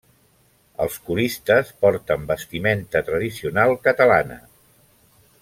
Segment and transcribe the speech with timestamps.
[0.85, 4.41] Els coristes porten vestimenta tradicional catalana.